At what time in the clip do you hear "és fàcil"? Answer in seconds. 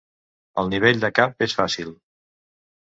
1.49-1.95